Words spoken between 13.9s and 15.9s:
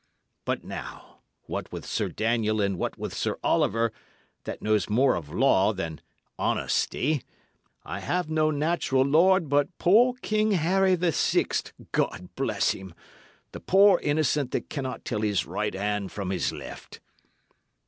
innocent that cannot tell his right